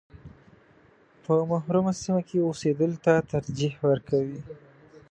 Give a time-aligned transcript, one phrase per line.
[1.23, 4.39] په محرومه سیمه کې اوسېدلو ته ترجیح ورکوي.